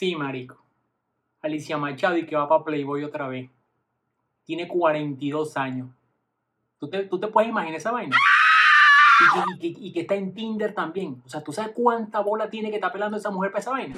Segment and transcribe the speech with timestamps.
[0.00, 0.56] Sí, marico.
[1.42, 3.50] Alicia Machado y que va para Playboy otra vez.
[4.46, 5.90] Tiene 42 años.
[6.78, 8.16] ¿Tú te, tú te puedes imaginar esa vaina?
[9.60, 11.22] Y que, está en Tinder también.
[11.26, 13.94] O sea, ¿tú sabes cuánta bola tiene que estar pelando esa mujer para esa vaina?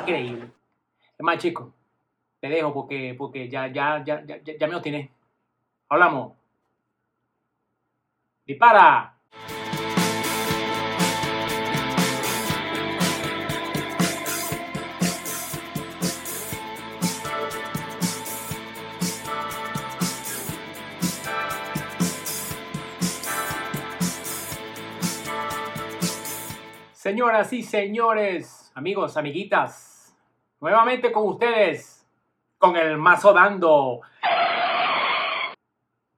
[0.00, 0.50] Increíble.
[1.18, 1.74] Es más, chico,
[2.40, 5.10] te dejo porque, porque ya, ya, ya, ya, ya me.
[5.90, 6.32] Hablamos.
[8.46, 9.17] ¡Dispara!
[27.08, 30.14] Señoras y señores, amigos, amiguitas,
[30.60, 32.06] nuevamente con ustedes,
[32.58, 34.02] con el mazo dando.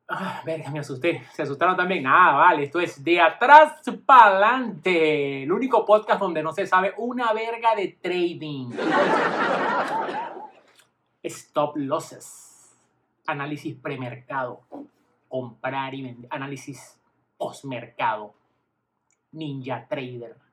[0.09, 1.23] Ah, verga, me asusté.
[1.33, 2.05] ¿Se asustaron también?
[2.09, 5.45] Ah, vale, esto es de atrás para adelante.
[5.45, 8.73] El único podcast donde no se sabe una verga de trading.
[11.23, 12.77] Stop losses.
[13.29, 14.63] Análisis premercado.
[15.29, 16.29] Comprar y vender.
[16.33, 16.99] Análisis
[17.39, 18.35] postmercado.
[19.31, 20.50] Ninja Trader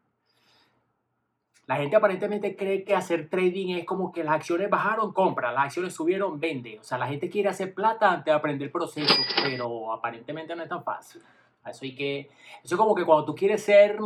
[1.67, 5.65] la gente aparentemente cree que hacer trading es como que las acciones bajaron, compra, las
[5.65, 6.79] acciones subieron, vende.
[6.79, 10.63] O sea, la gente quiere hacer plata antes de aprender el proceso, pero aparentemente no
[10.63, 11.21] es tan fácil.
[11.65, 12.29] Eso, hay que,
[12.63, 13.97] eso es como que cuando tú quieres ser,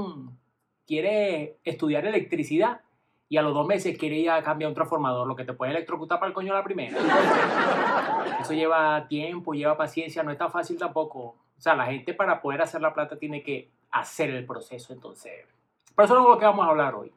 [0.88, 2.82] quieres estudiar electricidad
[3.30, 5.72] y a los dos meses quieres ir a cambiar un transformador, lo que te puede
[5.72, 6.98] electrocutar para el coño la primera.
[8.42, 11.20] Eso lleva tiempo, lleva paciencia, no es tan fácil tampoco.
[11.20, 15.46] O sea, la gente para poder hacer la plata tiene que hacer el proceso, entonces.
[15.96, 17.12] Pero eso no es lo que vamos a hablar hoy.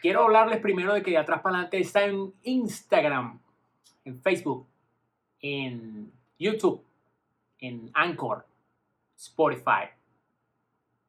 [0.00, 3.38] Quiero hablarles primero de que de atrás para adelante está en Instagram,
[4.04, 4.66] en Facebook,
[5.40, 6.82] en YouTube,
[7.58, 8.46] en Anchor,
[9.14, 9.90] Spotify,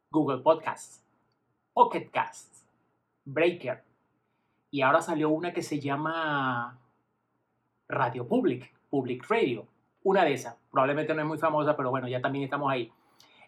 [0.10, 1.02] Google Podcasts,
[1.74, 2.66] Pocket Casts,
[3.24, 3.82] Breaker.
[4.72, 6.78] Y ahora salió una que se llama
[7.88, 9.66] Radio Public, Public Radio.
[10.04, 10.58] Una de esas.
[10.70, 12.92] Probablemente no es muy famosa, pero bueno, ya también estamos ahí.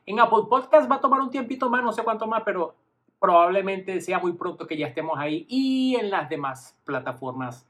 [0.05, 2.75] En Apple Podcast va a tomar un tiempito más, no sé cuánto más, pero
[3.23, 7.65] probablemente sea muy pronto que ya estemos ahí y en las demás plataformas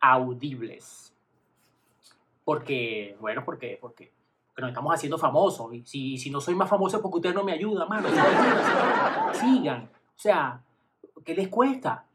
[0.00, 1.14] audibles.
[2.42, 4.14] Porque, bueno, porque, porque,
[4.46, 5.74] porque nos estamos haciendo famosos.
[5.74, 8.08] Y si, si no soy más famoso porque ustedes no me ayudan, mano.
[9.34, 9.90] Sigan.
[9.92, 10.62] O sea,
[11.22, 12.06] ¿qué les cuesta?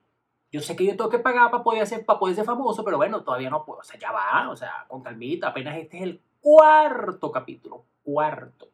[0.51, 3.23] Yo sé que yo tengo que pagar para poder, para poder ser famoso, pero bueno,
[3.23, 3.81] todavía no puedo.
[3.81, 5.49] O sea, ya va, o sea, con calmita.
[5.49, 7.85] Apenas este es el cuarto capítulo.
[8.01, 8.67] Cuarto.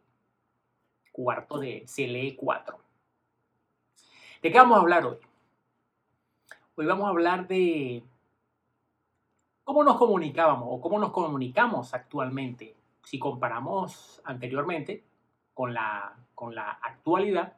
[1.11, 2.84] Cuarto de CLE 4.
[4.45, 5.17] ¿De qué vamos a hablar hoy?
[6.75, 8.03] Hoy vamos a hablar de
[9.63, 12.75] cómo nos comunicábamos o cómo nos comunicamos actualmente.
[13.03, 15.03] Si comparamos anteriormente
[15.55, 17.53] con la, con la actualidad,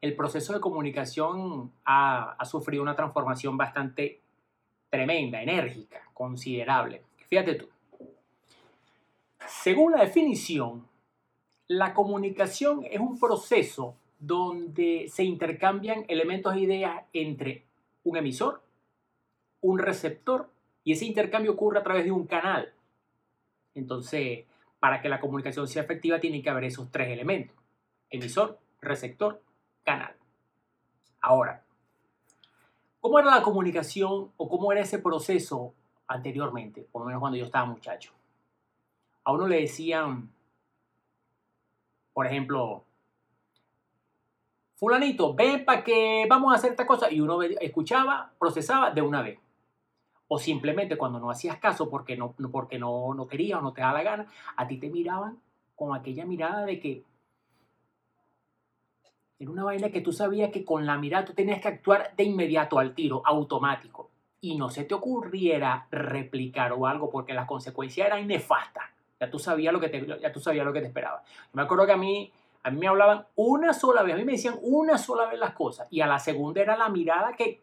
[0.00, 4.20] el proceso de comunicación ha, ha sufrido una transformación bastante
[4.90, 7.02] tremenda, enérgica, considerable.
[7.28, 7.68] Fíjate tú.
[9.48, 10.86] Según la definición,
[11.66, 17.64] la comunicación es un proceso donde se intercambian elementos e ideas entre
[18.04, 18.62] un emisor,
[19.60, 20.48] un receptor,
[20.84, 22.72] y ese intercambio ocurre a través de un canal.
[23.74, 24.44] Entonces,
[24.78, 27.56] para que la comunicación sea efectiva, tiene que haber esos tres elementos.
[28.10, 29.42] Emisor, receptor,
[29.82, 30.14] canal.
[31.20, 31.64] Ahora,
[33.00, 35.74] ¿cómo era la comunicación o cómo era ese proceso
[36.06, 36.86] anteriormente?
[36.92, 38.12] Por lo menos cuando yo estaba muchacho.
[39.24, 40.30] A uno le decían,
[42.12, 42.84] por ejemplo,
[44.82, 47.08] fulanito, ven para que vamos a hacer esta cosa.
[47.08, 49.38] Y uno escuchaba, procesaba de una vez.
[50.26, 53.80] O simplemente cuando no hacías caso porque no, porque no, no querías o no te
[53.80, 54.26] daba la gana,
[54.56, 55.38] a ti te miraban
[55.76, 57.04] con aquella mirada de que
[59.38, 62.24] era una vaina que tú sabías que con la mirada tú tenías que actuar de
[62.24, 64.10] inmediato al tiro, automático.
[64.40, 68.90] Y no se te ocurriera replicar o algo porque las consecuencias eran nefastas.
[69.20, 71.22] Ya tú sabías lo que te, ya tú sabías lo que te esperaba.
[71.52, 74.32] me acuerdo que a mí a mí me hablaban una sola vez, a mí me
[74.32, 75.88] decían una sola vez las cosas.
[75.90, 77.62] Y a la segunda era la mirada que...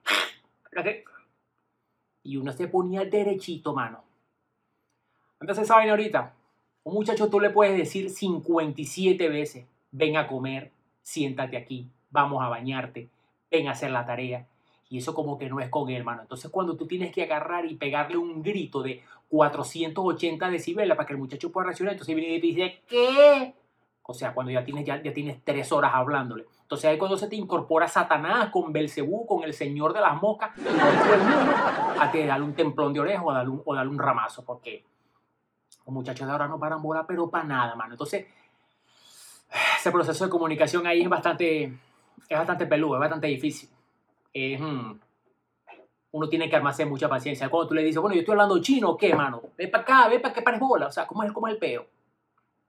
[2.23, 4.03] Y uno se ponía derechito, mano.
[5.39, 6.33] Entonces, ¿saben ahorita?
[6.83, 10.71] Un muchacho tú le puedes decir 57 veces, ven a comer,
[11.01, 13.09] siéntate aquí, vamos a bañarte,
[13.49, 14.47] ven a hacer la tarea.
[14.89, 16.23] Y eso como que no es con él, mano.
[16.23, 21.13] Entonces cuando tú tienes que agarrar y pegarle un grito de 480 decibeles para que
[21.13, 23.53] el muchacho pueda reaccionar, entonces viene y te dice, ¿qué?
[24.09, 26.47] O sea, cuando ya tienes, ya, tienes tres horas hablándole.
[26.63, 30.49] Entonces ahí cuando se te incorpora Satanás con Belcebú, con el señor de las moscas,
[31.99, 34.83] a que darle un templón de oreja o darle un, o darle un ramazo, porque
[35.85, 37.93] los muchachos de ahora no paran bola, pero para nada, mano.
[37.93, 38.25] Entonces,
[39.79, 43.69] ese proceso de comunicación ahí es bastante, es bastante peludo, es bastante difícil.
[44.33, 44.99] Es, mm,
[46.13, 47.47] uno tiene que armarse mucha paciencia.
[47.47, 49.39] Cuando tú le dices, bueno, yo estoy hablando chino, ¿qué, mano?
[49.55, 50.87] Ve para acá, ve para que pares bola.
[50.87, 51.85] O sea, ¿cómo es, cómo es el peo?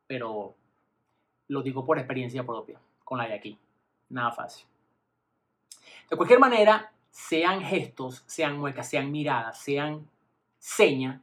[0.07, 0.60] Pero
[1.51, 3.59] lo digo por experiencia propia, con la de aquí.
[4.09, 4.67] Nada fácil.
[6.09, 10.09] De cualquier manera, sean gestos, sean muecas, sean miradas, sean
[10.59, 11.21] señas,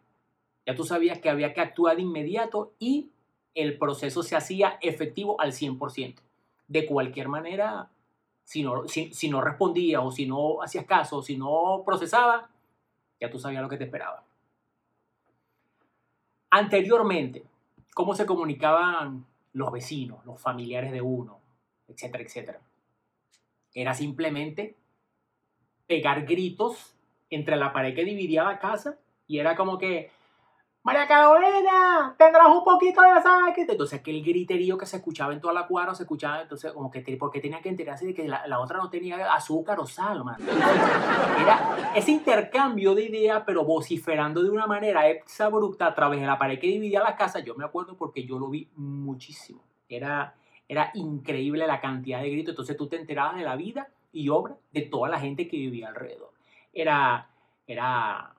[0.65, 3.09] ya tú sabías que había que actuar de inmediato y
[3.55, 6.15] el proceso se hacía efectivo al 100%.
[6.67, 7.89] De cualquier manera,
[8.43, 12.49] si no, si, no respondías o si no hacías caso o si no procesaba,
[13.19, 14.25] ya tú sabías lo que te esperaba.
[16.49, 17.45] Anteriormente,
[17.93, 21.41] ¿cómo se comunicaban los vecinos, los familiares de uno,
[21.87, 22.61] etcétera, etcétera?
[23.73, 24.75] Era simplemente
[25.85, 26.95] pegar gritos
[27.29, 28.97] entre la pared que dividía la casa
[29.27, 30.11] y era como que,
[30.87, 33.65] María Carolina, tendrás un poquito de sangre.
[33.67, 37.01] Entonces, aquel griterío que se escuchaba en toda la cuadra, se escuchaba, entonces, como que,
[37.19, 40.37] porque tenía que enterarse de que la, otra no tenía azúcar o sal, man.
[40.39, 46.37] Era ese intercambio de ideas, pero vociferando de una manera exabrupta a través de la
[46.37, 47.41] pared que dividía la casa.
[47.41, 49.61] Yo me acuerdo porque yo lo vi muchísimo.
[49.89, 50.35] Era,
[50.69, 52.53] era increíble la cantidad de gritos.
[52.53, 55.89] Entonces, tú te enterabas de la vida y obra de toda la gente que vivía
[55.89, 56.31] alrededor.
[56.71, 57.27] Era,
[57.67, 58.36] era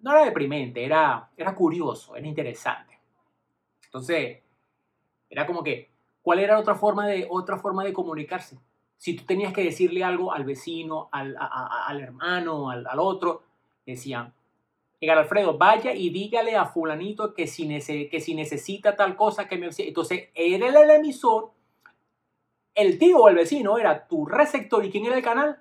[0.00, 2.98] no era deprimente, era, era curioso, era interesante.
[3.84, 4.38] Entonces,
[5.28, 5.90] era como que,
[6.22, 8.58] ¿cuál era otra forma de, otra forma de comunicarse?
[8.96, 13.42] Si tú tenías que decirle algo al vecino, al, al hermano, al, al, otro,
[13.86, 14.34] decían,
[15.00, 17.68] Egar Alfredo, vaya y dígale a fulanito que si,
[18.08, 19.68] que si necesita tal cosa que me...
[19.78, 21.52] Entonces, era el emisor,
[22.74, 25.60] el tío o el vecino era tu receptor y quién era el canal,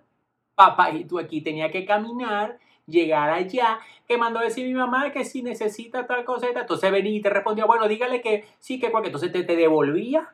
[0.56, 5.26] papá, y tú aquí tenía que caminar llegar allá, que mandó decir mi mamá que
[5.26, 9.14] si necesita tal cosa, entonces venía y te respondía, bueno, dígale que sí, que cualquier,
[9.14, 10.34] entonces te, te devolvía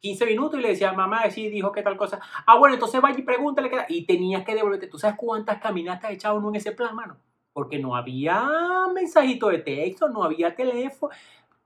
[0.00, 2.20] 15 minutos y le decía, mamá, sí, dijo que tal cosa.
[2.46, 4.86] Ah, bueno, entonces vaya y pregúntale qué Y tenías que devolverte.
[4.86, 7.16] ¿Tú sabes cuántas caminatas echado uno en ese plan, mano?
[7.52, 8.46] Porque no había
[8.94, 11.12] mensajito de texto, no había teléfono.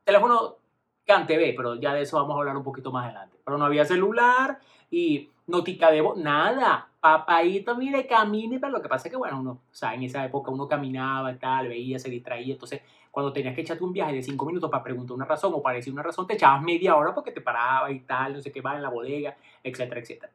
[0.04, 0.56] Teléfono
[1.04, 3.36] CanTV, pero ya de eso vamos a hablar un poquito más adelante.
[3.44, 4.58] Pero no había celular
[4.90, 9.40] y notica de voz, nada papaito, mire, camine, pero lo que pasa es que, bueno,
[9.40, 13.32] uno, o sea, en esa época uno caminaba y tal, veía, se distraía, entonces cuando
[13.32, 16.02] tenías que echarte un viaje de cinco minutos para preguntar una razón o para una
[16.02, 18.82] razón, te echabas media hora porque te paraba y tal, no sé qué va en
[18.82, 20.32] la bodega, etcétera, etcétera.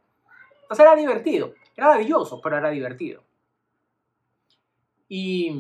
[0.64, 3.22] Entonces era divertido, era maravilloso, pero era divertido.
[5.08, 5.56] Y,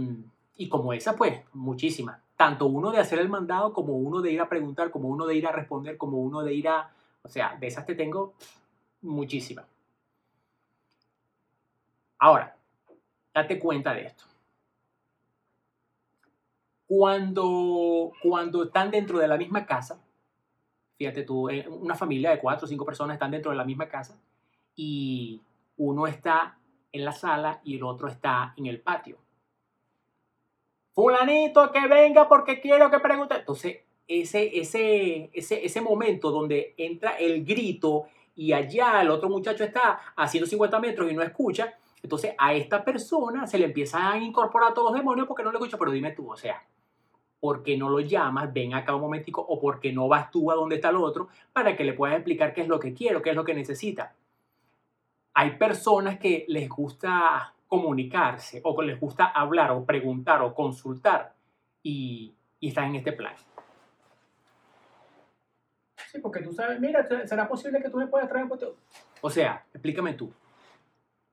[0.58, 2.20] y como esa, pues, muchísimas.
[2.36, 5.36] Tanto uno de hacer el mandado, como uno de ir a preguntar, como uno de
[5.36, 6.92] ir a responder, como uno de ir a...
[7.24, 8.34] O sea, de esas te tengo
[9.06, 9.66] muchísimas.
[12.18, 12.56] Ahora,
[13.34, 14.24] date cuenta de esto.
[16.88, 20.00] Cuando, cuando están dentro de la misma casa,
[20.98, 23.88] fíjate tú, eh, una familia de cuatro o cinco personas están dentro de la misma
[23.88, 24.18] casa
[24.76, 25.42] y
[25.78, 26.58] uno está
[26.92, 29.18] en la sala y el otro está en el patio.
[30.94, 33.36] Fulanito, que venga porque quiero que pregunte.
[33.36, 39.64] Entonces, ese, ese, ese, ese momento donde entra el grito y allá el otro muchacho
[39.64, 41.74] está a 150 metros y no escucha,
[42.04, 45.58] entonces a esta persona se le empieza a incorporar todos los demonios porque no le
[45.58, 46.64] escucha, pero dime tú, o sea,
[47.40, 48.52] ¿por qué no lo llamas?
[48.54, 51.30] Ven acá un momentico, o ¿por qué no vas tú a donde está el otro
[51.54, 54.14] para que le puedas explicar qué es lo que quiero, qué es lo que necesita?
[55.34, 61.34] Hay personas que les gusta comunicarse, o les gusta hablar, o preguntar, o consultar,
[61.84, 63.34] y, y están en este plan.
[66.16, 68.48] Sí, porque tú sabes, mira, ¿será posible que tú me puedas traer?
[69.20, 70.32] O sea, explícame tú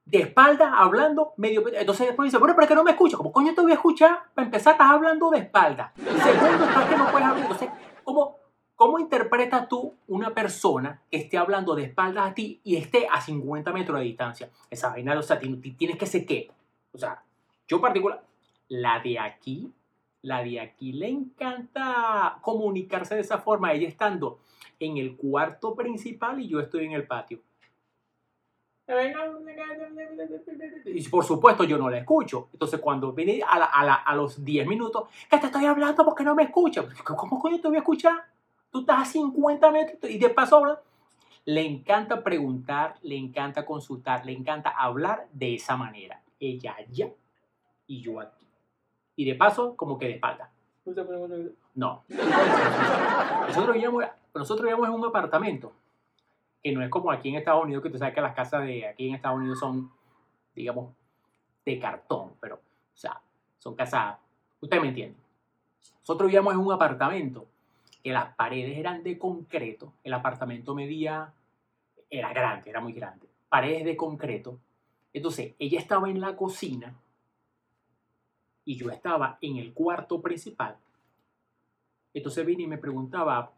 [0.04, 1.62] de espalda hablando medio.
[1.72, 3.16] Entonces después dice, bueno, pero es que no me escucha.
[3.16, 4.24] Como coño te voy a escuchar?
[4.34, 5.92] Para empezar, estás hablando de espalda.
[5.96, 7.42] Segundo, estás que no puedes hablar.
[7.42, 7.68] Entonces,
[8.02, 8.36] ¿cómo,
[8.74, 13.20] ¿cómo interpretas tú una persona que esté hablando de espaldas a ti y esté a
[13.20, 14.50] 50 metros de distancia?
[14.68, 16.50] Esa vaina, o sea, tienes que ser qué.
[16.92, 17.22] O sea,
[17.68, 18.22] yo particular,
[18.68, 19.72] la de aquí,
[20.22, 24.38] la de aquí le encanta comunicarse de esa forma, ella estando
[24.78, 27.40] en el cuarto principal y yo estoy en el patio.
[30.86, 32.48] Y por supuesto yo no la escucho.
[32.52, 36.86] Entonces cuando viene a, los 10 minutos, que te estoy hablando porque no me escuchas.
[37.02, 38.24] ¿Cómo coño te voy a escuchar?
[38.70, 40.78] Tú estás a 50 metros y de paso
[41.44, 46.20] Le encanta preguntar, le encanta consultar, le encanta hablar de esa manera.
[46.40, 47.10] Ella allá
[47.86, 48.41] y yo aquí.
[49.16, 50.50] Y de paso, como que de espalda.
[51.74, 52.04] No.
[53.46, 54.04] Nosotros vivíamos,
[54.34, 55.72] nosotros vivíamos en un apartamento
[56.62, 58.86] que no es como aquí en Estados Unidos, que tú sabes que las casas de
[58.86, 59.90] aquí en Estados Unidos son,
[60.54, 60.94] digamos,
[61.64, 63.20] de cartón, pero, o sea,
[63.58, 64.16] son casas,
[64.60, 65.18] usted me entiende.
[66.00, 67.46] Nosotros vivíamos en un apartamento
[68.02, 71.32] que las paredes eran de concreto, el apartamento medía,
[72.10, 74.58] era grande, era muy grande, paredes de concreto,
[75.12, 76.94] Entonces, ella estaba en la cocina
[78.64, 80.76] y yo estaba en el cuarto principal.
[82.14, 83.52] Entonces vine y me preguntaba,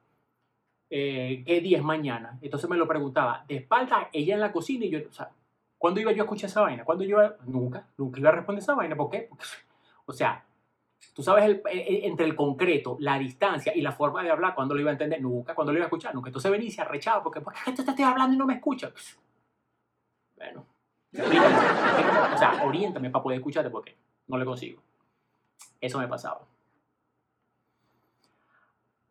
[0.90, 2.38] eh, ¿qué día es mañana?
[2.40, 5.30] Entonces me lo preguntaba de espalda, ella en la cocina y yo, o sea,
[5.76, 6.84] ¿cuándo iba yo a escuchar esa vaina?
[6.84, 8.96] ¿Cuándo yo Nunca, nunca iba a responder esa vaina.
[8.96, 9.28] ¿Por qué?
[10.06, 10.44] o sea,
[11.12, 11.62] tú sabes el,
[12.04, 15.20] entre el concreto, la distancia y la forma de hablar, ¿cuándo lo iba a entender?
[15.20, 16.14] Nunca, ¿cuándo lo iba a escuchar?
[16.14, 16.28] Nunca.
[16.28, 18.92] Entonces venía y se arrechaba, porque ¿por qué te estoy hablando y no me escuchas?
[20.36, 20.66] Bueno,
[21.12, 23.96] o sea, oriéntame para poder escucharte porque
[24.26, 24.82] no le consigo.
[25.80, 26.46] Eso me pasaba.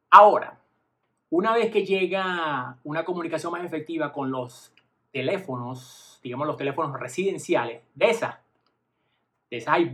[0.10, 0.60] Ahora,
[1.30, 4.72] una vez que llega una comunicación más efectiva con los
[5.12, 8.36] teléfonos, digamos los teléfonos residenciales, de esas,
[9.50, 9.86] de esas hay,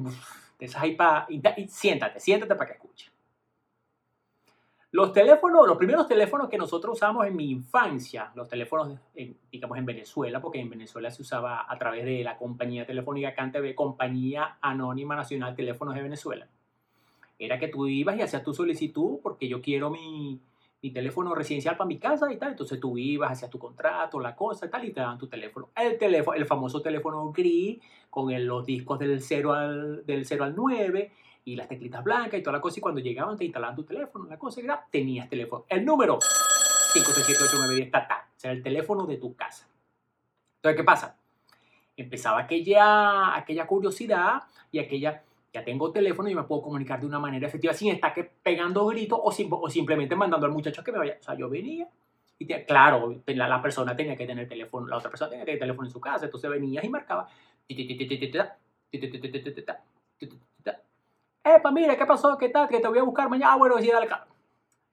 [0.60, 1.28] de esas hay para...
[1.68, 3.10] siéntate, siéntate para que escuche.
[4.91, 8.98] Los teléfonos, los primeros teléfonos que nosotros usamos en mi infancia, los teléfonos,
[9.51, 13.75] digamos, en Venezuela, porque en Venezuela se usaba a través de la compañía telefónica CanTV,
[13.75, 16.48] Compañía Anónima Nacional Teléfonos de Venezuela,
[17.38, 20.41] era que tú ibas y hacías tu solicitud porque yo quiero mi,
[20.81, 22.51] mi teléfono residencial para mi casa y tal.
[22.51, 25.69] Entonces tú ibas, hacías tu contrato, la cosa y tal, y te daban tu teléfono.
[25.75, 27.79] El teléfono, el famoso teléfono gris,
[28.10, 31.12] con los discos del 0 al, del 0 al 9
[31.50, 32.79] y las teclitas blancas y toda la cosa.
[32.79, 35.65] Y cuando llegaban te instalaban tu teléfono, la cosa era, tenías teléfono.
[35.68, 38.27] El número 5678910, ta, ta.
[38.36, 39.68] O sea, el teléfono de tu casa.
[40.58, 41.18] Entonces, ¿qué pasa?
[41.98, 47.20] Empezaba aquella, aquella curiosidad y aquella, ya tengo teléfono y me puedo comunicar de una
[47.20, 51.18] manera efectiva sin estar que pegando gritos o, simplemente mandando al muchacho que me vaya.
[51.20, 51.88] O sea, yo venía
[52.38, 55.60] y claro, la, la, persona tenía que tener teléfono, la otra persona tenía que tener
[55.60, 57.27] teléfono en su casa, entonces venías y marcaba
[61.43, 62.38] epa, mira, ¿qué pasó?
[62.38, 62.67] ¿Qué tal?
[62.67, 63.53] Que te voy a buscar mañana.
[63.53, 64.08] Ah, bueno, sí, dale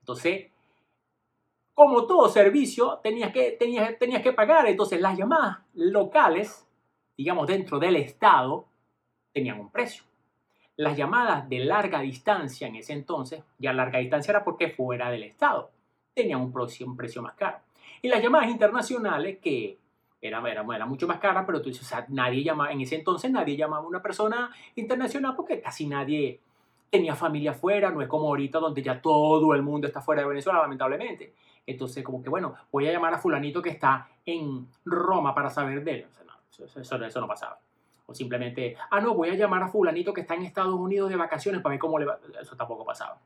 [0.01, 0.51] Entonces,
[1.75, 4.67] como todo servicio, tenías que, tenías, tenías que pagar.
[4.67, 6.67] Entonces, las llamadas locales,
[7.17, 8.67] digamos, dentro del Estado,
[9.33, 10.05] tenían un precio.
[10.77, 15.25] Las llamadas de larga distancia en ese entonces, ya larga distancia era porque fuera del
[15.25, 15.71] Estado,
[16.15, 17.59] tenían un precio, un precio más caro.
[18.03, 19.79] Y las llamadas internacionales, que
[20.27, 22.97] era, era, era, mucho más cara, pero tú dices, o sea, nadie llamaba, en ese
[22.97, 26.41] entonces nadie llamaba a una persona internacional porque casi nadie
[26.91, 30.29] tenía familia afuera, no es como ahorita donde ya todo el mundo está fuera de
[30.29, 31.35] Venezuela, lamentablemente.
[31.67, 35.83] Entonces, como que bueno, voy a llamar a fulanito que está en Roma para saber
[35.83, 36.07] de él.
[36.09, 36.33] O sea, no,
[36.81, 37.59] eso, eso, no pasaba.
[38.07, 41.17] O simplemente, ah, no, voy a llamar a fulanito que está en Estados Unidos de
[41.17, 42.19] vacaciones para ver cómo le va.
[42.41, 43.19] Eso tampoco pasaba.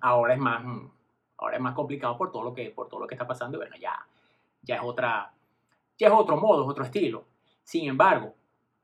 [0.00, 0.90] Ahora es más, mm,
[1.38, 3.58] ahora es más complicado por todo lo que, por todo lo que está pasando.
[3.58, 4.04] bueno, ya,
[4.62, 5.32] ya es otra,
[6.04, 7.24] es otro modo, es otro estilo.
[7.62, 8.34] Sin embargo,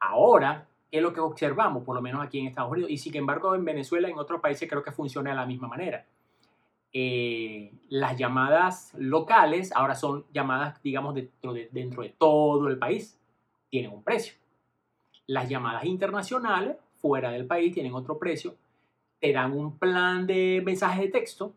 [0.00, 3.54] ahora es lo que observamos, por lo menos aquí en Estados Unidos, y sin embargo
[3.54, 6.06] en Venezuela, en otros países creo que funciona de la misma manera.
[6.92, 13.20] Eh, las llamadas locales ahora son llamadas, digamos, dentro de, dentro de todo el país,
[13.68, 14.34] tienen un precio.
[15.26, 18.54] Las llamadas internacionales, fuera del país, tienen otro precio,
[19.20, 21.52] te dan un plan de mensajes de texto.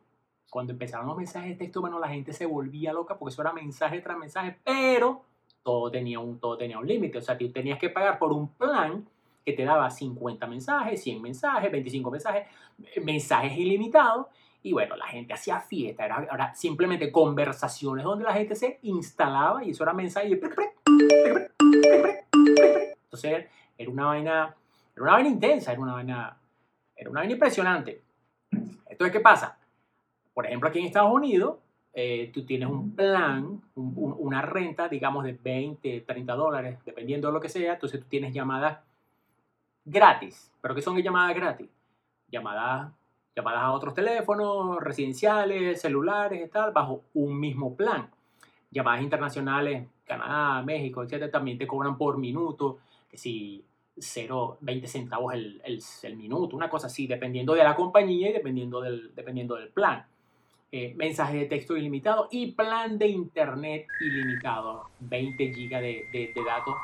[0.49, 3.53] Cuando empezaron los mensajes de texto, bueno, la gente se volvía loca porque eso era
[3.53, 5.23] mensaje tras mensaje, pero
[5.63, 7.17] todo tenía un, un límite.
[7.17, 9.05] O sea, tú tenías que pagar por un plan
[9.45, 12.47] que te daba 50 mensajes, 100 mensajes, 25 mensajes,
[13.01, 14.27] mensajes ilimitados.
[14.61, 19.69] Y bueno, la gente hacía fiesta, era, simplemente conversaciones donde la gente se instalaba y
[19.71, 20.39] eso era mensaje.
[23.03, 23.45] Entonces
[23.77, 24.55] era una vaina,
[24.93, 26.37] era una vaina intensa, era una vaina,
[26.95, 28.01] era una vaina impresionante.
[28.51, 29.57] Entonces, ¿qué pasa?
[30.33, 31.57] Por ejemplo, aquí en Estados Unidos,
[31.93, 37.39] eh, tú tienes un plan, una renta, digamos, de 20, 30 dólares, dependiendo de lo
[37.39, 37.73] que sea.
[37.73, 38.79] Entonces tú tienes llamadas
[39.85, 40.51] gratis.
[40.61, 41.67] ¿Pero qué son llamadas gratis?
[42.29, 42.91] Llamadas,
[43.35, 48.09] llamadas a otros teléfonos, residenciales, celulares y tal, bajo un mismo plan.
[48.71, 51.31] Llamadas internacionales, Canadá, México, etc.
[51.31, 52.79] También te cobran por minuto,
[53.09, 53.65] que si
[53.97, 58.79] 0,20 centavos el, el, el, minuto, una cosa así, dependiendo de la compañía y dependiendo
[58.79, 60.05] del, dependiendo del plan
[60.71, 66.43] eh, mensaje de texto ilimitado y plan de internet ilimitado, 20 gigas de, de, de
[66.43, 66.75] datos.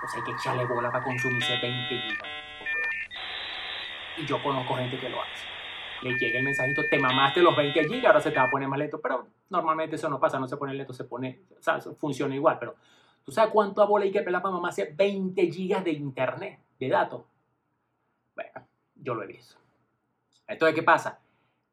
[0.00, 2.28] Pues hay que echarle bola para consumirse 20 gigas.
[4.18, 5.44] Y yo conozco gente que lo hace.
[6.02, 8.68] Le llega el mensajito, te mamaste los 20 gigas, ahora se te va a poner
[8.68, 11.80] más lento, pero normalmente eso no pasa, no se pone lento, se pone, o sea,
[11.80, 12.76] funciona igual, pero
[13.24, 16.88] ¿tú sabes cuánto a bola hay que pelar para mamarse 20 gigas de internet, de
[16.88, 17.22] datos?
[18.36, 19.56] Bueno, yo lo he visto.
[20.46, 21.18] Entonces, ¿qué pasa?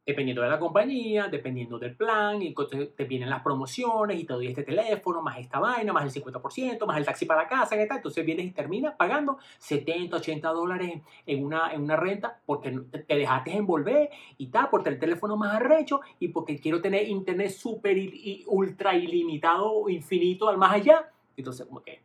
[0.05, 4.47] Dependiendo de la compañía, dependiendo del plan, y te vienen las promociones y te doy
[4.47, 7.87] este teléfono, más esta vaina, más el 50%, más el taxi para la casa, ¿qué?
[7.89, 13.15] Entonces vienes y terminas pagando 70, 80 dólares en una, en una renta porque te
[13.15, 17.97] dejaste envolver y tal, porque el teléfono más arrecho y porque quiero tener internet súper
[17.97, 21.09] y ultra ilimitado, infinito al más allá.
[21.37, 22.01] Entonces, como que,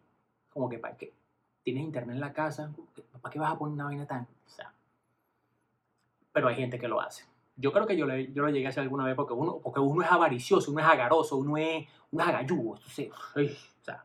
[0.51, 1.13] como que, ¿para qué?
[1.69, 2.73] tienes internet en la casa,
[3.21, 4.23] ¿para qué vas a poner una vaina tan?
[4.23, 4.73] O sea,
[6.33, 7.25] pero hay gente que lo hace.
[7.61, 10.03] Yo creo que yo, yo lo llegué a hacer alguna vez porque uno, porque uno
[10.03, 12.77] es avaricioso, uno es agaroso, uno es, uno es agalludo.
[12.77, 14.05] Entonces, o sea,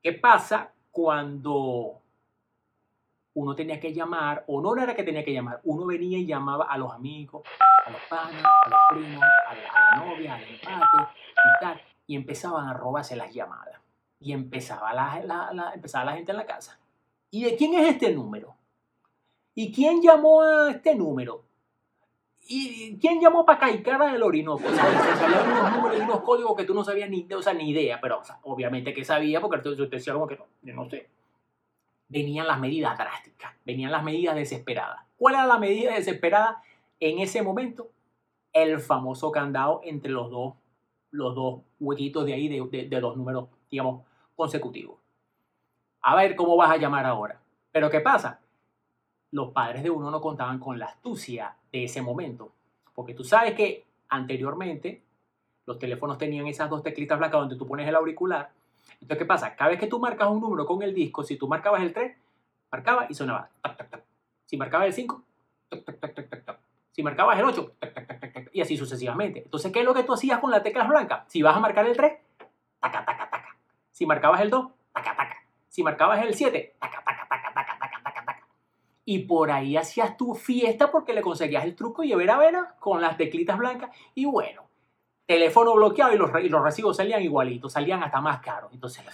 [0.00, 2.02] ¿qué pasa cuando
[3.34, 6.66] uno tenía que llamar, o no era que tenía que llamar, uno venía y llamaba
[6.66, 7.42] a los amigos,
[7.86, 12.68] a los panas, a los primos, a la, novia, al empate y tal, y empezaban
[12.68, 13.80] a robarse las llamadas.
[14.20, 16.78] Y empezaba la, la, empezaba la gente en la casa.
[17.30, 18.54] ¿Y de quién es este número?
[19.54, 21.44] ¿Y quién llamó a este número?
[22.48, 24.66] ¿Y quién llamó para Caicara del Orinoco?
[24.66, 27.54] O sea, salían unos números y unos códigos que tú no sabías ni, o sea,
[27.54, 31.08] ni idea, pero obviamente que sabía porque te decía como que no, yo no sé
[32.12, 35.00] venían las medidas drásticas, venían las medidas desesperadas.
[35.16, 36.62] ¿Cuál era la medida desesperada
[37.00, 37.88] en ese momento?
[38.52, 40.54] El famoso candado entre los dos,
[41.10, 44.04] los dos huequitos de ahí de, de, dos números, digamos,
[44.36, 44.98] consecutivos.
[46.02, 47.40] A ver cómo vas a llamar ahora.
[47.70, 48.40] Pero ¿qué pasa?
[49.32, 52.52] Los padres de uno no contaban con la astucia de ese momento.
[52.94, 55.02] Porque tú sabes que anteriormente
[55.66, 58.50] los teléfonos tenían esas dos teclitas blancas donde tú pones el auricular
[59.00, 59.56] entonces, ¿qué pasa?
[59.56, 62.16] Cada vez que tú marcas un número con el disco, si tú marcabas el 3,
[62.70, 63.50] marcaba y sonaba.
[64.46, 65.22] Si marcabas el 5,
[66.92, 67.72] si marcabas el 8,
[68.52, 69.42] y así sucesivamente.
[69.44, 71.24] Entonces, ¿qué es lo que tú hacías con las teclas blancas?
[71.28, 72.12] Si vas a marcar el 3,
[72.80, 73.56] taca, taca, taca.
[73.90, 75.36] Si marcabas el 2, taca, taca.
[75.68, 77.21] Si marcabas el 7, taca, taca.
[79.04, 83.00] Y por ahí hacías tu fiesta porque le conseguías el truco y a ver con
[83.00, 83.90] las teclitas blancas.
[84.14, 84.62] Y bueno,
[85.26, 88.72] teléfono bloqueado y los, y los recibos salían igualitos, salían hasta más caros.
[88.72, 89.04] Entonces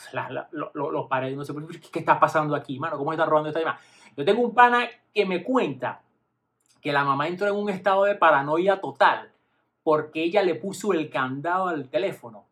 [0.75, 1.55] los padres no sé,
[1.93, 2.99] ¿qué está pasando aquí, mano?
[2.99, 3.81] ¿Cómo está robando esta llamada?
[4.17, 6.03] Yo tengo un pana que me cuenta
[6.81, 9.33] que la mamá entró en un estado de paranoia total
[9.83, 12.48] porque ella le puso el candado al teléfono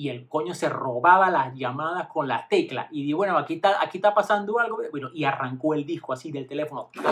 [0.00, 3.82] y el coño se robaba las llamadas con las teclas y dijo, bueno, aquí está,
[3.82, 6.88] aquí está pasando algo, bueno, y arrancó el disco así del teléfono.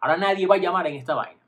[0.00, 1.40] Ahora nadie va a llamar en esta vaina.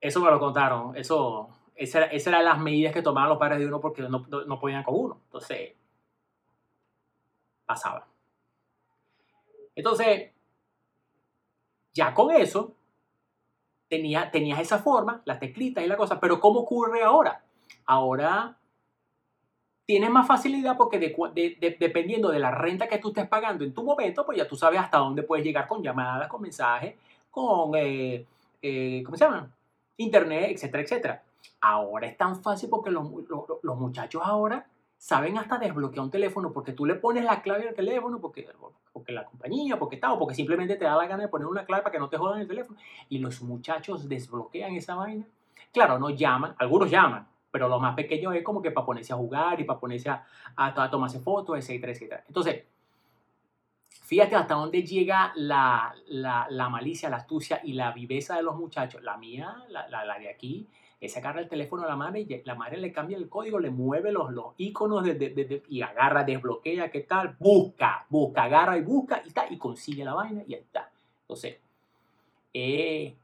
[0.00, 0.96] Eso me lo contaron.
[0.96, 4.84] Eso, esas eran las medidas que tomaban los padres de uno porque no, no, podían
[4.84, 5.18] con uno.
[5.24, 5.72] Entonces,
[7.66, 8.06] pasaba.
[9.74, 10.30] Entonces,
[11.92, 12.76] ya con eso,
[13.88, 17.42] tenía, tenías esa forma, las teclitas y la cosa, pero ¿cómo ocurre ahora?
[17.86, 18.56] Ahora
[19.86, 20.98] tienes más facilidad porque
[21.78, 24.80] dependiendo de la renta que tú estés pagando en tu momento, pues ya tú sabes
[24.80, 26.94] hasta dónde puedes llegar con llamadas, con mensajes,
[27.30, 28.24] con, eh,
[28.62, 29.50] eh, ¿cómo se llama?
[29.96, 31.22] internet, etcétera, etcétera.
[31.60, 33.08] Ahora es tan fácil porque los,
[33.62, 34.66] los, muchachos ahora
[35.04, 38.48] saben hasta desbloquear un teléfono porque tú le pones la clave al teléfono, porque,
[38.90, 41.66] porque la compañía, porque está, o porque simplemente te da la gana de poner una
[41.66, 42.78] clave para que no te jodan el teléfono.
[43.10, 45.26] Y los muchachos desbloquean esa vaina.
[45.74, 49.16] Claro, no llaman, algunos llaman, pero lo más pequeño es como que para ponerse a
[49.16, 50.24] jugar y para ponerse a,
[50.56, 52.24] a, a tomarse fotos, etcétera, etcétera.
[52.26, 52.64] Entonces,
[54.04, 59.02] Fíjate hasta dónde llega la, la, malicia, la astucia y la viveza de los muchachos.
[59.02, 60.68] La mía, la, la, de aquí,
[61.00, 63.70] es sacarle el teléfono a la madre y la madre le cambia el código, le
[63.70, 67.36] mueve los, los iconos de, y agarra, desbloquea, ¿qué tal?
[67.38, 70.90] Busca, busca, agarra y busca y, está, y consigue la vaina y ahí está.
[71.22, 71.58] Entonces,
[72.52, 73.14] eh,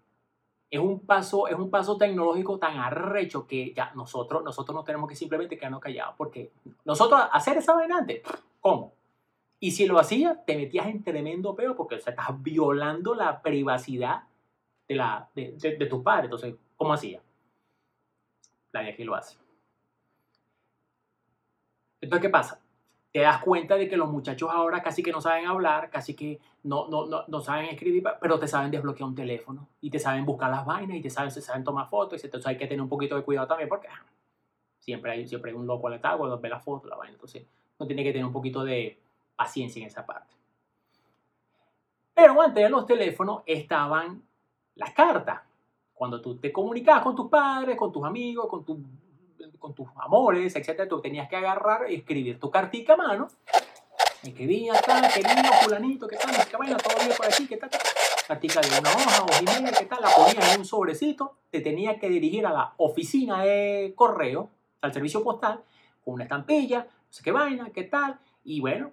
[0.70, 5.08] es un paso, es un paso tecnológico tan arrecho que ya nosotros, nosotros no tenemos
[5.08, 6.52] que simplemente quedarnos callados porque
[6.84, 8.22] nosotros hacer esa vaina antes,
[8.60, 8.92] ¿cómo?
[9.58, 13.42] Y si lo hacías, te metías en tremendo peo porque o sea, estás violando la
[13.42, 14.22] privacidad
[14.88, 16.24] de, la, de, de, tu padre.
[16.24, 17.20] Entonces, ¿cómo hacía?
[18.72, 19.36] La de aquí lo hace.
[22.00, 22.60] Entonces, ¿qué pasa?
[23.12, 26.38] Te das cuenta de que los muchachos ahora casi que no saben hablar, casi que
[26.62, 30.24] no, no, no, no saben escribir, pero te saben desbloquear un teléfono y te saben
[30.24, 32.22] buscar las vainas y te saben, se saben tomar fotos.
[32.22, 33.88] Entonces hay que tener un poquito de cuidado también porque
[34.78, 37.14] siempre hay, siempre hay un loco al estado cuando ve la foto, la vaina.
[37.14, 37.44] Entonces,
[37.78, 39.00] no tiene que tener un poquito de,
[39.40, 40.34] paciencia en esa parte.
[42.12, 44.22] Pero antes de los teléfonos estaban
[44.74, 45.40] las cartas.
[46.00, 48.64] Cuando tú te comunicabas con tus padres, con tus amigos, con,
[49.58, 53.28] con tus amores, etc., tú tenías que agarrar y escribir tu cartica a mano.
[54.22, 56.34] Escribías, tal, querido, fulanito, ¿qué tal?
[56.48, 56.78] ¿Qué vaina?
[56.78, 57.46] ¿Todo bien por aquí?
[57.46, 57.68] ¿Qué tal?
[58.26, 60.00] Cartica de una hoja, o y ¿qué tal?
[60.00, 64.48] La ponías en un sobrecito, te tenías que dirigir a la oficina de correo,
[64.80, 65.62] al servicio postal,
[66.02, 68.92] con una estampilla, no sé qué vaina, qué tal, y bueno,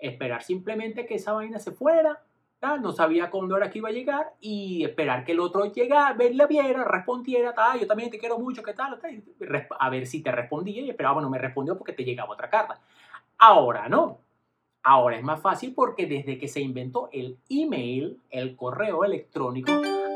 [0.00, 2.24] esperar simplemente que esa vaina se fuera,
[2.60, 6.46] no sabía cuándo era que iba a llegar y esperar que el otro llegara, verla
[6.46, 9.00] viera, respondiera, yo también te quiero mucho, ¿qué tal?
[9.78, 12.78] A ver si te respondía y esperaba, bueno, me respondió porque te llegaba otra carta.
[13.38, 14.18] Ahora no.
[14.82, 19.72] Ahora es más fácil porque desde que se inventó el email, el correo electrónico,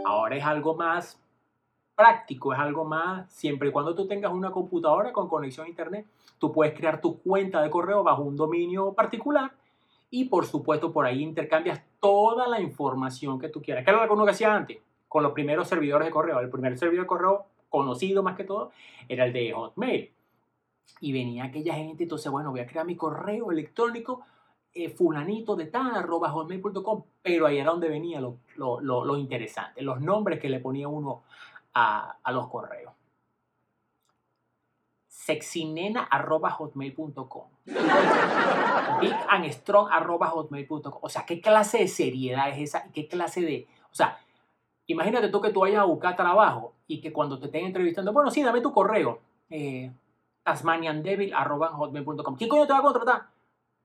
[0.07, 1.21] ahora es algo más
[1.95, 6.07] práctico, es algo más, siempre y cuando tú tengas una computadora con conexión a internet,
[6.39, 9.53] tú puedes crear tu cuenta de correo bajo un dominio particular
[10.11, 13.83] y por supuesto por ahí intercambias toda la información que tú quieras.
[13.83, 14.77] ¿Qué era lo que uno hacía antes?
[15.09, 16.39] Con los primeros servidores de correo.
[16.39, 18.73] El primer servidor de correo conocido más que todo
[19.09, 20.13] era el de Hotmail.
[21.01, 24.21] Y venía aquella gente, entonces, bueno, voy a crear mi correo electrónico
[24.75, 29.81] eh, fulanito de tal, arroba hotmail.com, pero ahí era donde venía lo, lo, lo, interesante,
[29.81, 31.23] los nombres que le ponía uno
[31.73, 32.93] a, a los correos.
[35.15, 37.47] Sexinena arroba hotmail.com.
[39.01, 40.99] Big and strong arroba hotmail.com.
[41.01, 42.91] O sea, ¿qué clase de seriedad es esa?
[42.93, 43.69] ¿Qué clase de...
[43.93, 44.19] O sea,
[44.87, 48.31] imagínate tú que tú vayas a buscar trabajo y que cuando te estén entrevistando, bueno,
[48.33, 49.21] sí, dame tu correo.
[49.51, 49.93] Eh,
[50.43, 52.37] tasmaniandevil.hotmail.com.
[52.37, 53.29] ¿Quién coño te va a contratar?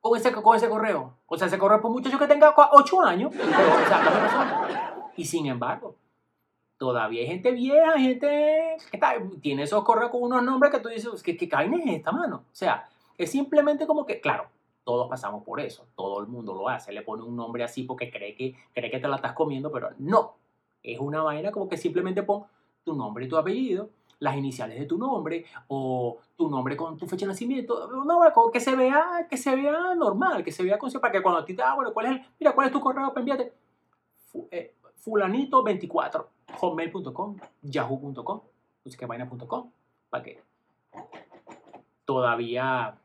[0.02, 1.14] Con ese, con ese correo.
[1.28, 3.32] O sea, ese correo por muchacho que tenga 8 años.
[5.16, 5.96] y sin embargo,
[6.80, 9.00] todavía hay gente vieja, gente que
[9.42, 12.46] tiene esos correos con unos nombres que tú dices, ¿qué, qué caen en esta mano?
[12.52, 14.48] O sea, es simplemente como que, claro,
[14.86, 18.10] todos pasamos por eso, todo el mundo lo hace, le pone un nombre así porque
[18.10, 20.38] cree que, cree que te la estás comiendo, pero no,
[20.82, 22.46] es una vaina como que simplemente pon
[22.84, 23.90] tu nombre y tu apellido,
[24.20, 28.60] las iniciales de tu nombre o tu nombre con tu fecha de nacimiento, no, que
[28.62, 31.54] se vea, que se vea normal, que se vea con para que cuando a ti
[31.54, 33.12] te ah, bueno, ¿cuál es el, mira, cuál es tu correo?
[33.12, 33.54] Pues envíate
[34.50, 36.26] eh, fulanito24,
[36.60, 38.42] hotmail.com, yahoo.com,
[39.08, 39.72] vaina.com,
[40.10, 40.42] para que
[42.06, 42.96] todavía,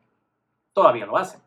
[0.73, 1.41] todavía lo hacen.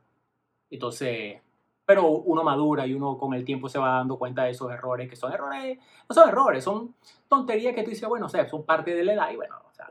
[0.71, 1.41] Entonces,
[1.85, 5.09] pero uno madura y uno con el tiempo se va dando cuenta de esos errores,
[5.09, 6.95] que son errores, no son errores, son
[7.29, 9.91] tonterías que tú dices, bueno, o sea, son parte de la edad y bueno, sea,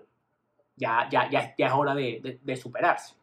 [0.76, 3.15] ya, ya, ya, es hora de, de, superarse.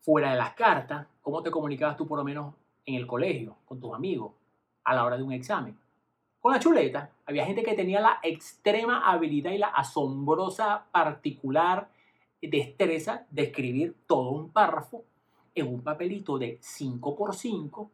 [0.00, 3.78] Fuera de las cartas, ¿cómo te comunicabas tú por lo menos en el colegio, con
[3.78, 4.32] tus amigos,
[4.90, 5.76] a la hora de un examen?
[6.40, 11.88] Con la chuleta, había gente que tenía la extrema habilidad y la asombrosa particular
[12.40, 15.04] destreza de escribir todo un párrafo
[15.54, 17.88] en un papelito de 5x5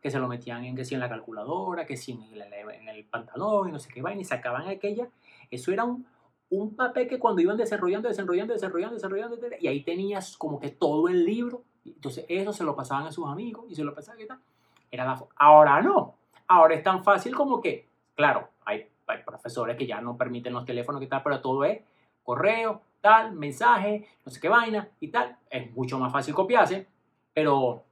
[0.00, 3.68] que se lo metían en que si en la calculadora, que si en el, pantalón
[3.68, 5.08] y no sé qué vaina y sacaban aquella.
[5.50, 6.06] Eso era un,
[6.50, 11.08] un papel que cuando iban desarrollando, desarrollando, desarrollando, desarrollando, y ahí tenías como que todo
[11.08, 11.64] el libro.
[11.84, 14.38] Entonces eso se lo pasaban a sus amigos y se lo pasaban, ¿qué tal?
[14.90, 16.14] Era la, ahora no.
[16.48, 20.64] Ahora es tan fácil como que, claro, hay, hay profesores que ya no permiten los
[20.64, 21.22] teléfonos, ¿qué tal?
[21.22, 21.80] Pero todo es
[22.22, 25.36] correo, tal, mensaje, no sé qué vaina y tal.
[25.50, 26.86] Es mucho más fácil copiarse
[27.38, 27.84] pero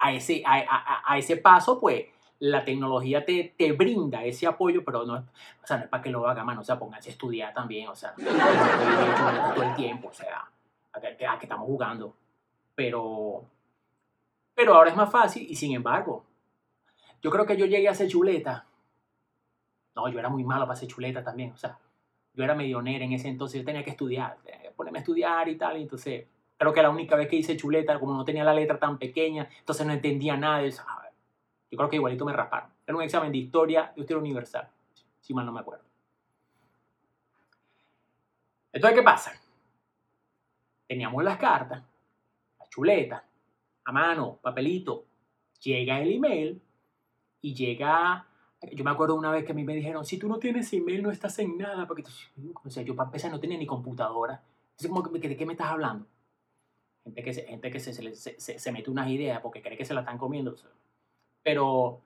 [0.00, 2.06] a ese, a, ese paso, pues
[2.40, 6.10] la tecnología te, te, brinda ese apoyo, pero no o sea, no es para que
[6.10, 10.12] lo haga mano, o sea, pónganse a estudiar también, o sea, todo el tiempo, o
[10.12, 10.44] sea,
[10.92, 12.16] a que, a que estamos jugando.
[12.74, 13.44] Pero,
[14.56, 16.24] pero ahora es más fácil y sin embargo,
[17.22, 18.66] yo creo que yo llegué a hacer chuleta.
[19.94, 21.78] No, yo era muy malo para hacer chuleta también, o sea,
[22.34, 24.38] yo era medionera en ese entonces, yo tenía que estudiar,
[24.76, 26.26] ponerme a estudiar y tal, y entonces
[26.58, 29.48] Creo que la única vez que hice chuleta, como no tenía la letra tan pequeña,
[29.60, 30.66] entonces no entendía nada.
[30.66, 32.70] Yo creo que igualito me rasparon.
[32.84, 34.68] Era un examen de historia de historia universal,
[35.20, 35.84] si mal no me acuerdo.
[38.72, 39.32] Entonces, ¿qué pasa?
[40.88, 41.80] Teníamos las cartas,
[42.58, 43.24] la chuleta,
[43.84, 45.04] a mano, papelito.
[45.60, 46.60] Llega el email
[47.40, 48.26] y llega
[48.72, 51.02] yo me acuerdo una vez que a mí me dijeron, si tú no tienes email
[51.02, 52.02] no estás en nada, porque
[52.64, 54.42] o sea, yo para empezar no tenía ni computadora.
[54.72, 56.06] Entonces, como ¿de qué me estás hablando?
[57.04, 59.94] gente que, se, gente que se, se, se, mete unas ideas porque cree que se
[59.94, 60.54] la están comiendo.
[61.42, 62.00] Pero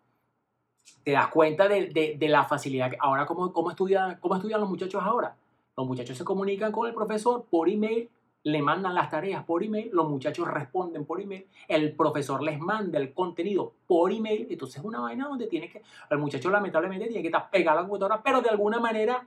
[1.03, 2.93] te das cuenta de, de, de la facilidad.
[3.01, 5.35] Ahora, ¿cómo, cómo, estudian, ¿cómo estudian los muchachos ahora?
[5.77, 8.09] Los muchachos se comunican con el profesor por email,
[8.45, 12.99] le mandan las tareas por email, los muchachos responden por email, el profesor les manda
[12.99, 17.23] el contenido por email, entonces es una vaina donde tiene que, el muchacho lamentablemente tiene
[17.23, 19.27] que estar pegado a la computadora, pero de alguna manera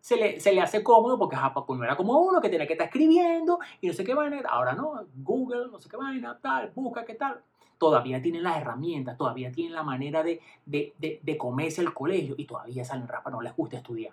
[0.00, 2.72] se le, se le hace cómodo porque pues no era como uno que tenía que
[2.72, 4.40] estar escribiendo y no sé qué vaina.
[4.48, 7.40] Ahora no, Google, no sé qué vaina, tal, busca qué tal.
[7.78, 12.34] Todavía tienen las herramientas, todavía tienen la manera de, de, de, de comerse el colegio
[12.36, 14.12] y todavía salen rapa, no les gusta estudiar.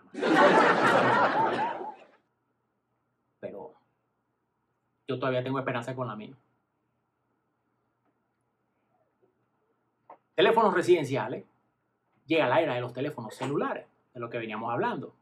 [3.40, 3.74] Pero
[5.10, 6.38] yo todavía tengo esperanza con la mía.
[10.36, 11.46] Teléfonos residenciales.
[12.28, 15.16] Llega la era de los teléfonos celulares, de lo que veníamos hablando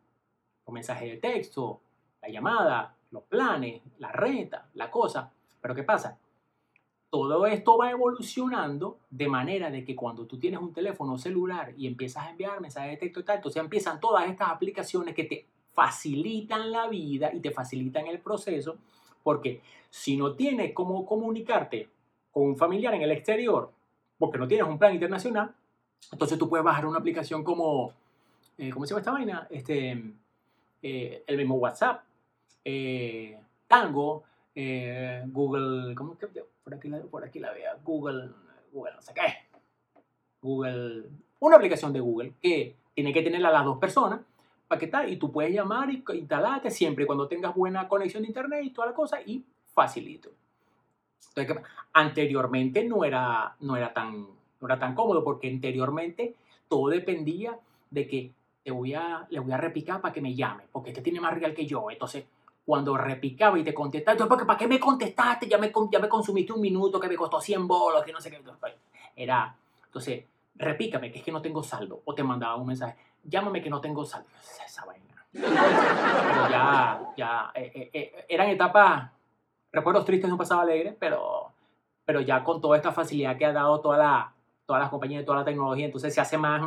[0.68, 1.80] los mensajes de texto,
[2.22, 5.32] la llamada, los planes, la renta, la cosa.
[5.62, 6.20] Pero ¿qué pasa?
[7.10, 11.88] Todo esto va evolucionando de manera de que cuando tú tienes un teléfono celular y
[11.88, 15.48] empiezas a enviar mensajes de texto y tal, entonces empiezan todas estas aplicaciones que te
[15.72, 18.78] facilitan la vida y te facilitan el proceso,
[19.28, 19.60] porque
[19.90, 21.90] si no tienes cómo comunicarte
[22.32, 23.70] con un familiar en el exterior,
[24.18, 25.54] porque no tienes un plan internacional,
[26.14, 27.92] entonces tú puedes bajar una aplicación como
[28.58, 29.48] eh, ¿cómo se llama esta vaina?
[29.50, 30.02] Este,
[30.82, 32.06] eh, el mismo WhatsApp,
[32.64, 33.38] eh,
[33.68, 34.24] Tango,
[34.56, 36.28] Google, ¿cómo que
[36.64, 37.78] por aquí la, por aquí la vea?
[37.84, 38.30] Google,
[38.72, 40.02] Google, no sé qué.
[40.42, 41.04] Google,
[41.42, 44.22] una aplicación de Google que tiene que tenerla las dos personas
[44.68, 48.28] para que tal, y tú puedes llamar y instalarte siempre cuando tengas buena conexión de
[48.28, 50.30] internet y toda la cosa y facilito.
[51.36, 54.28] Entonces, anteriormente no era, no era tan,
[54.60, 56.36] no era tan cómodo porque anteriormente
[56.68, 57.58] todo dependía
[57.90, 58.32] de que
[58.64, 61.34] te voy a, le voy a repicar para que me llame, porque este tiene más
[61.34, 61.90] real que yo.
[61.90, 62.26] Entonces,
[62.66, 65.48] cuando repicaba y te contestaba, entonces, ¿para qué me contestaste?
[65.48, 68.30] Ya me, ya me consumiste un minuto que me costó 100 bolos, que no sé
[68.30, 68.42] qué.
[69.16, 70.26] Era, entonces,
[70.56, 72.02] repícame, que es que no tengo saldo.
[72.04, 74.28] O te mandaba un mensaje, llámame que no tengo saldo.
[74.66, 75.26] Esa vaina.
[75.32, 79.12] Pero ya, ya, eh, eh, eh, eran etapas,
[79.72, 81.52] recuerdos tristes de un pasado alegre, pero,
[82.06, 84.34] pero ya con toda esta facilidad que ha dado toda la,
[84.66, 86.62] todas las compañías, toda la tecnología, entonces se hace más,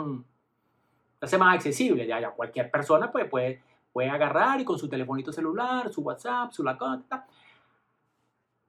[1.19, 2.07] se hace más accesible.
[2.07, 6.53] Ya, ya cualquier persona pues, puede, puede agarrar y con su telefonito celular, su WhatsApp,
[6.53, 6.79] su la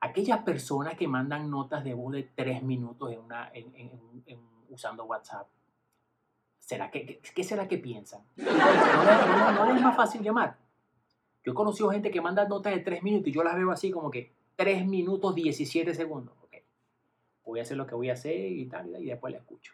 [0.04, 3.72] Aquellas personas que mandan notas de voz de tres minutos en una, en,
[4.26, 4.39] en,
[4.70, 5.48] usando WhatsApp,
[6.62, 8.21] ¿será que, qué, será que piensan?
[8.38, 10.58] ¿No, es más fácil llamar?
[11.43, 13.91] Yo he conocido gente que manda notas de tres minutos y yo las veo así
[13.91, 16.36] como que tres minutos 17 segundos.
[16.45, 16.62] Okay.
[17.43, 19.74] Voy a hacer lo que voy a hacer y tal, y después la escucho.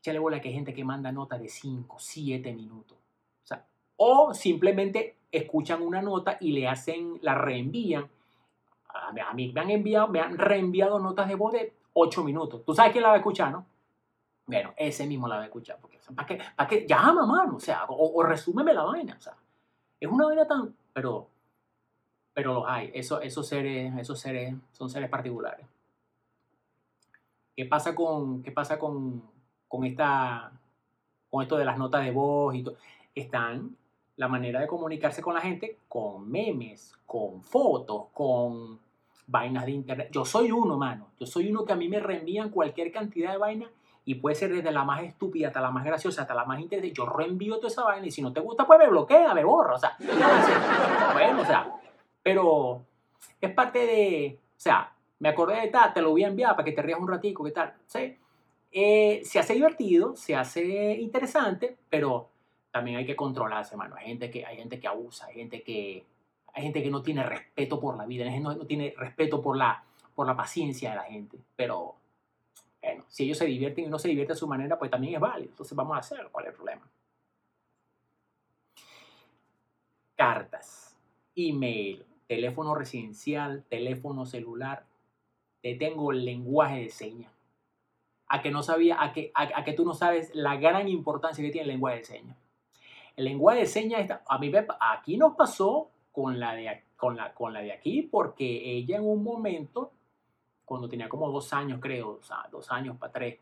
[0.00, 2.96] Échale bola que hay gente que manda notas de 5, 7 minutos.
[3.44, 8.08] O, sea, o simplemente escuchan una nota y le hacen, la reenvían.
[8.88, 12.64] A mí me han enviado, me han reenviado notas de voz de 8 minutos.
[12.64, 13.66] ¿Tú sabes quién la va a escuchar, no?
[14.50, 15.78] Bueno, ese mismo la va a escuchar.
[15.80, 16.40] Porque, ¿Para qué?
[16.56, 16.86] ¿Para qué?
[16.88, 17.54] Llama.
[17.54, 19.14] O sea, o, resúmeme la vaina.
[19.16, 19.36] O sea,
[20.00, 20.74] es una vaina tan...
[20.92, 21.28] Pero,
[22.34, 22.90] pero los hay.
[22.92, 25.64] Eso, esos, seres, esos seres son seres particulares.
[27.56, 29.22] ¿Qué pasa con, qué pasa con,
[29.68, 30.50] con, esta,
[31.30, 32.76] con esto de las notas de voz y todo?
[33.14, 33.76] Están
[34.16, 38.80] la manera de comunicarse con la gente con memes, con fotos, con
[39.28, 40.08] vainas de internet.
[40.10, 41.06] Yo soy uno, mano.
[41.20, 43.70] Yo soy uno que a mí me reenvían cualquier cantidad de vainas
[44.10, 46.92] y puede ser desde la más estúpida hasta la más graciosa, hasta la más interesante.
[46.92, 49.74] Yo reenvío toda esa vaina y si no te gusta, pues me bloquea, me borra.
[49.76, 49.96] O sea,
[51.12, 51.72] bueno, o sea,
[52.20, 52.82] pero
[53.40, 56.64] es parte de, o sea, me acordé de tal, te lo voy a enviar para
[56.64, 57.72] que te rías un ratico, ¿qué tal?
[57.86, 58.18] ¿Sí?
[58.72, 62.30] Eh, se hace divertido, se hace interesante, pero
[62.72, 63.94] también hay que controlarse, mano.
[63.94, 66.04] Hay gente que, hay gente que abusa, hay gente que,
[66.52, 69.84] hay gente que no tiene respeto por la vida, no, no tiene respeto por la,
[70.16, 71.94] por la paciencia de la gente, pero
[72.82, 75.20] bueno, si ellos se divierten y uno se divierte a su manera, pues también es
[75.20, 75.50] válido.
[75.50, 76.30] Entonces vamos a hacerlo.
[76.32, 76.90] ¿Cuál es el problema?
[80.16, 80.96] Cartas,
[81.34, 84.86] email, teléfono residencial, teléfono celular.
[85.62, 87.32] Te tengo el lenguaje de señas.
[88.28, 91.50] A que no sabía, a que, a, que tú no sabes la gran importancia que
[91.50, 92.36] tiene el lenguaje de señas.
[93.16, 97.52] El lenguaje de señas, a mí aquí nos pasó con la, de, con, la, con
[97.52, 99.92] la de aquí, porque ella en un momento
[100.70, 103.40] cuando tenía como dos años, creo, o sea, dos años para tres,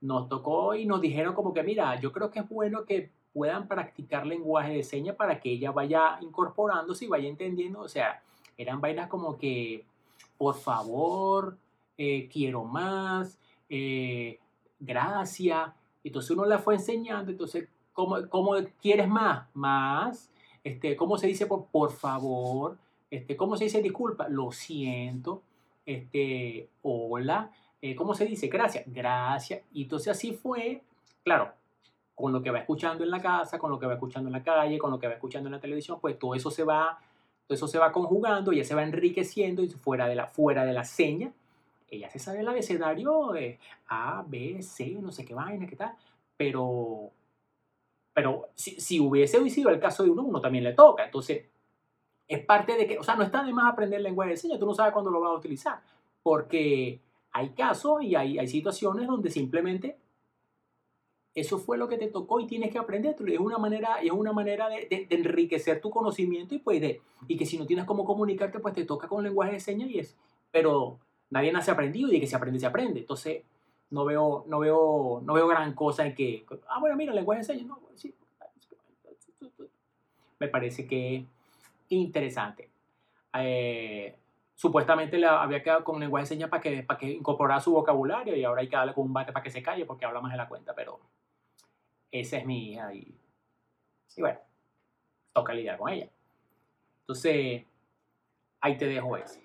[0.00, 3.68] nos tocó y nos dijeron como que, mira, yo creo que es bueno que puedan
[3.68, 8.20] practicar lenguaje de señas para que ella vaya incorporándose y vaya entendiendo, o sea,
[8.58, 9.84] eran vainas como que,
[10.36, 11.56] por favor,
[11.96, 14.40] eh, quiero más, eh,
[14.80, 15.70] gracias,
[16.02, 19.46] entonces uno la fue enseñando, entonces, ¿cómo, cómo quieres más?
[19.54, 20.32] Más,
[20.64, 22.76] este, ¿cómo se dice por, por favor?
[23.08, 24.28] Este, ¿Cómo se dice disculpa?
[24.28, 25.42] Lo siento
[25.86, 28.48] este, hola, eh, ¿cómo se dice?
[28.48, 29.62] Gracias, gracias.
[29.72, 30.82] Y entonces así fue,
[31.22, 31.52] claro,
[32.14, 34.42] con lo que va escuchando en la casa, con lo que va escuchando en la
[34.42, 36.98] calle, con lo que va escuchando en la televisión, pues todo eso se va,
[37.46, 40.72] todo eso se va conjugando, ya se va enriqueciendo y fuera de la, fuera de
[40.72, 41.32] la seña,
[41.88, 45.94] ella se sabe el abecedario de A, B, C, no sé qué vaina, qué tal,
[46.36, 47.10] pero,
[48.12, 51.04] pero si, si hubiese sido el caso de uno, uno también le toca.
[51.04, 51.44] Entonces,
[52.28, 54.66] es parte de que, o sea, no está de más aprender lenguaje de señas, tú
[54.66, 55.80] no sabes cuándo lo vas a utilizar,
[56.22, 57.00] porque
[57.32, 59.98] hay casos y hay, hay situaciones donde simplemente
[61.36, 63.14] eso fue lo que te tocó y tienes que aprender.
[63.28, 67.36] Es una manera, es una manera de, de, enriquecer tu conocimiento y, pues de, y
[67.36, 70.16] que si no tienes cómo comunicarte, pues te toca con lenguaje de señas y es.
[70.50, 73.00] Pero nadie nace aprendido y de que se aprende, se aprende.
[73.00, 73.42] Entonces,
[73.90, 77.44] no veo, no veo, no veo gran cosa en que, ah, bueno, mira, lenguaje de
[77.44, 78.14] señas, no, sí.
[80.38, 81.26] Me parece que
[81.88, 82.70] interesante.
[83.34, 84.16] Eh,
[84.54, 88.34] supuestamente le había quedado con lenguaje de señas para que, para que incorporara su vocabulario
[88.34, 90.32] y ahora hay que darle con un bate para que se calle porque habla más
[90.32, 90.98] de la cuenta, pero
[92.10, 93.14] esa es mi hija y,
[94.16, 94.38] y bueno,
[95.32, 96.08] toca lidiar con ella.
[97.00, 97.64] Entonces,
[98.60, 99.38] ahí te dejo eso.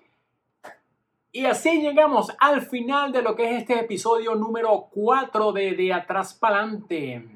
[1.34, 5.92] Y así llegamos al final de lo que es este episodio número 4 de De
[5.92, 7.26] Atrás para Adelante.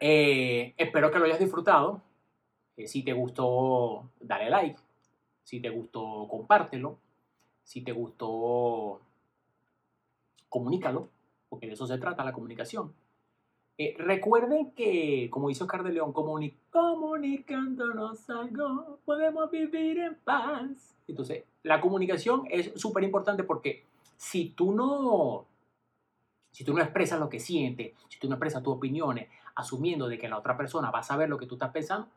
[0.00, 2.00] Eh, espero que lo hayas disfrutado.
[2.76, 4.80] Eh, si te gustó, dale like.
[5.44, 6.98] Si te gustó, compártelo.
[7.64, 9.00] Si te gustó,
[10.48, 11.08] comunícalo,
[11.48, 12.92] porque de eso se trata la comunicación.
[13.78, 20.94] Eh, recuerden que, como dice Oscar de León, comuni comunicándonos algo, podemos vivir en paz.
[21.08, 23.84] Entonces, la comunicación es súper importante porque
[24.16, 25.46] si tú no,
[26.50, 30.18] si tú no expresas lo que sientes, si tú no expresas tus opiniones, asumiendo de
[30.18, 32.08] que la otra persona va a saber lo que tú estás pensando,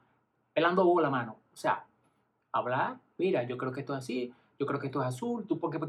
[0.55, 1.37] pelando bola, mano.
[1.53, 1.85] O sea,
[2.53, 5.59] hablar, mira, yo creo que esto es así, yo creo que esto es azul, tú
[5.59, 5.79] porque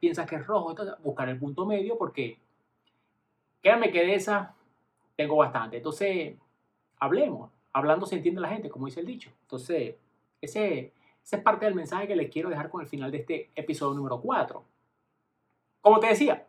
[0.00, 2.38] piensas que es rojo, entonces buscar el punto medio porque
[3.60, 4.54] créanme que de esa
[5.16, 5.76] tengo bastante.
[5.76, 6.34] Entonces,
[6.98, 9.30] hablemos, hablando se entiende la gente, como dice el dicho.
[9.42, 9.96] Entonces,
[10.40, 10.94] ese,
[11.30, 14.18] es parte del mensaje que les quiero dejar con el final de este episodio número
[14.18, 14.64] 4.
[15.82, 16.46] Como te decía,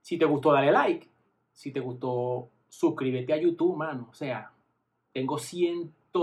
[0.00, 1.06] si te gustó, dale like.
[1.52, 4.08] Si te gustó, suscríbete a YouTube, mano.
[4.10, 4.52] O sea,
[5.12, 5.36] tengo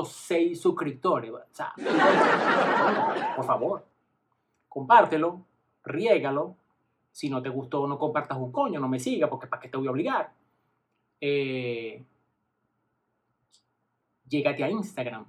[0.03, 1.31] 106 suscriptores.
[3.35, 3.85] Por favor,
[4.67, 5.45] compártelo,
[5.83, 6.55] riégalo.
[7.11, 9.77] Si no te gustó, no compartas un coño, no me sigas, porque ¿para qué te
[9.77, 10.33] voy a obligar?
[11.21, 12.03] Eh,
[14.33, 15.25] a Instagram,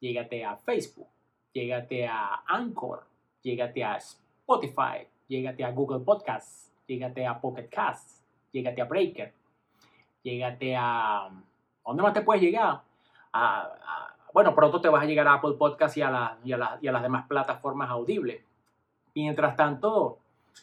[0.00, 1.08] llégate a Facebook,
[1.52, 3.04] llégate a Anchor,
[3.42, 9.32] llégate a Spotify, llégate a Google Podcasts, llégate a Pocket Casts, llégate a Breaker,
[10.22, 11.28] llégate a...
[11.84, 12.82] ¿Dónde más te puedes llegar?
[14.36, 16.92] Bueno, pronto te vas a llegar a Apple Podcasts y a, y a, y a
[16.92, 18.44] las demás plataformas audibles.
[19.14, 20.18] Mientras tanto,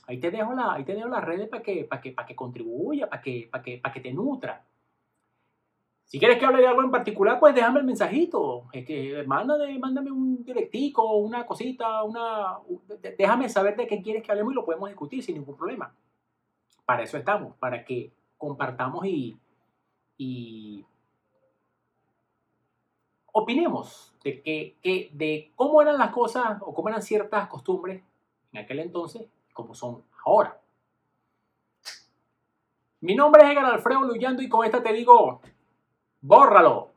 [0.06, 2.36] ahí te dejo, la, ahí te dejo las redes para que, para que, para que
[2.36, 4.64] contribuya, para que, para, que, para que te nutra.
[6.06, 8.66] Si quieres que hable de algo en particular, pues déjame el mensajito.
[8.72, 12.60] Es que mándame, mándame un directico, una cosita, una,
[13.18, 15.92] déjame saber de qué quieres que hablemos y lo podemos discutir sin ningún problema.
[16.86, 19.36] Para eso estamos, para que compartamos y,
[20.16, 20.86] y
[23.34, 28.02] opinemos de, que, de cómo eran las cosas o cómo eran ciertas costumbres
[28.54, 30.60] en aquel entonces como son ahora.
[33.02, 35.42] Mi nombre es Edgar Alfredo Luyando y con esta te digo,
[36.22, 36.93] bórralo.